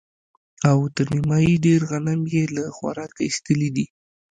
او 0.69 0.77
تر 0.95 1.05
نيمايي 1.15 1.53
ډېر 1.65 1.81
غنم 1.91 2.21
يې 2.35 2.43
له 2.55 2.63
خوراکه 2.75 3.19
ايستلي 3.27 3.69
دي. 3.75 3.85